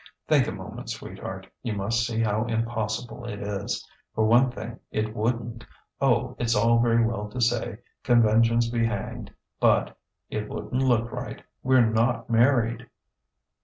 [0.27, 1.45] "Think a moment, sweetheart.
[1.61, 3.87] You must see how impossible it is.
[4.15, 5.63] For one thing, it wouldn't
[6.01, 9.95] O it's all very well to say 'Conventions be hanged!' but
[10.27, 11.43] it wouldn't look right.
[11.61, 12.87] We're not married."